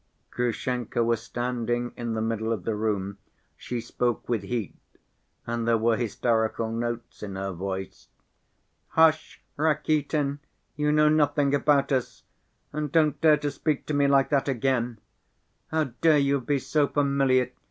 [0.31, 3.19] Grushenka was standing in the middle of the room;
[3.55, 4.75] she spoke with heat
[5.45, 8.07] and there were hysterical notes in her voice.
[8.87, 10.39] "Hush, Rakitin,
[10.75, 12.23] you know nothing about us!
[12.73, 14.97] And don't dare to speak to me like that again.
[15.67, 17.51] How dare you be so familiar!